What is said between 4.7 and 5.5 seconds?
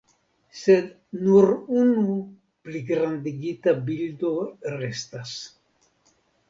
restas.